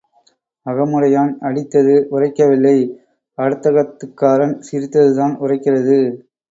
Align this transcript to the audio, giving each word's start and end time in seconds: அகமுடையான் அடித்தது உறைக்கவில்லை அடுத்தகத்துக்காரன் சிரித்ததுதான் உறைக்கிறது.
அகமுடையான் 0.65 1.33
அடித்தது 1.49 1.93
உறைக்கவில்லை 2.15 2.75
அடுத்தகத்துக்காரன் 3.37 4.55
சிரித்ததுதான் 4.67 5.35
உறைக்கிறது. 5.45 5.99